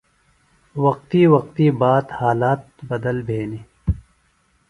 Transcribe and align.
وقتی 0.83 1.25
وقتی 1.33 1.65
بات 1.81 2.07
حالت 2.19 2.61
بدل 2.89 3.17
بھینیۡ۔ 3.27 3.65